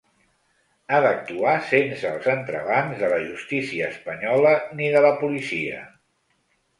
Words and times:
Ha 0.95 0.99
d’actuar 1.05 1.51
sense 1.71 2.07
els 2.11 2.29
entrebancs 2.33 2.97
de 3.01 3.09
la 3.11 3.19
justícia 3.25 3.91
espanyola 3.97 4.55
ni 4.81 4.89
de 4.97 5.05
la 5.07 5.13
policia. 5.21 5.83